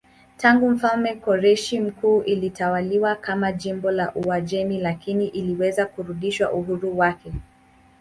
[0.37, 7.31] Tangu mfalme Koreshi Mkuu ilitawaliwa kama jimbo la Uajemi lakini iliweza kurudisha uhuru wake.